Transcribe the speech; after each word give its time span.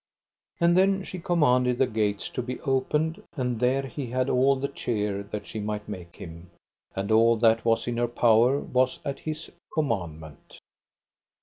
And 0.59 0.75
then 0.75 1.03
she 1.03 1.19
commanded 1.19 1.77
the 1.77 1.85
gates 1.85 2.27
to 2.29 2.41
be 2.41 2.59
opened, 2.61 3.21
and 3.37 3.59
there 3.59 3.83
he 3.83 4.07
had 4.07 4.31
all 4.31 4.55
the 4.55 4.67
cheer 4.67 5.21
that 5.21 5.45
she 5.45 5.59
might 5.59 5.87
make 5.87 6.15
him, 6.15 6.49
and 6.95 7.11
all 7.11 7.37
that 7.37 7.63
was 7.63 7.85
in 7.87 7.97
her 7.97 8.07
power 8.07 8.59
was 8.59 8.99
at 9.05 9.19
his 9.19 9.51
commandment. 9.71 10.57